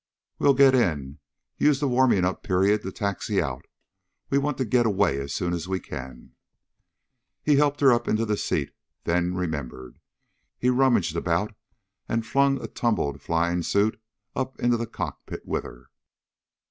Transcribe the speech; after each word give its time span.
"We'll 0.39 0.55
get 0.55 0.73
in. 0.73 1.19
Use 1.59 1.79
the 1.79 1.87
warming 1.87 2.25
up 2.25 2.41
period 2.41 2.81
to 2.81 2.91
taxi 2.91 3.39
out. 3.39 3.67
We 4.31 4.39
want 4.39 4.57
to 4.57 4.65
get 4.65 4.87
away 4.87 5.19
as 5.19 5.31
soon 5.31 5.53
as 5.53 5.67
we 5.67 5.79
can." 5.79 6.33
He 7.43 7.57
helped 7.57 7.81
her 7.81 7.93
up 7.93 8.07
into 8.07 8.25
the 8.25 8.35
seat, 8.35 8.71
then 9.03 9.35
remembered. 9.35 9.99
He 10.57 10.71
rummaged 10.71 11.15
about 11.15 11.53
and 12.09 12.25
flung 12.25 12.59
a 12.63 12.67
tumbled 12.67 13.21
flying 13.21 13.61
suit 13.61 14.01
up 14.35 14.59
in 14.59 14.71
the 14.71 14.87
cockpit 14.87 15.45
with 15.45 15.63
her. 15.65 15.91